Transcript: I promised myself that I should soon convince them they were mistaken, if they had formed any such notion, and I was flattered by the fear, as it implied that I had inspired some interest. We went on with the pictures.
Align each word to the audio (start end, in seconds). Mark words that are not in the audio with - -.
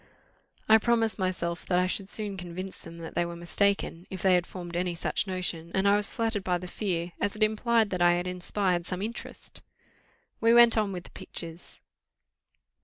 I 0.67 0.79
promised 0.79 1.19
myself 1.19 1.63
that 1.67 1.77
I 1.77 1.85
should 1.85 2.09
soon 2.09 2.35
convince 2.35 2.79
them 2.79 2.97
they 3.13 3.23
were 3.23 3.35
mistaken, 3.35 4.07
if 4.09 4.23
they 4.23 4.33
had 4.33 4.47
formed 4.47 4.75
any 4.75 4.95
such 4.95 5.27
notion, 5.27 5.69
and 5.75 5.87
I 5.87 5.95
was 5.95 6.15
flattered 6.15 6.43
by 6.43 6.57
the 6.57 6.67
fear, 6.67 7.11
as 7.21 7.35
it 7.35 7.43
implied 7.43 7.91
that 7.91 8.01
I 8.01 8.13
had 8.13 8.25
inspired 8.25 8.87
some 8.87 9.03
interest. 9.03 9.61
We 10.39 10.55
went 10.55 10.75
on 10.75 10.91
with 10.91 11.03
the 11.03 11.11
pictures. 11.11 11.81